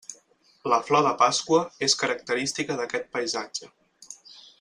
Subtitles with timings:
[0.71, 3.71] La flor de pasqua, és característica d'aquest paisatge.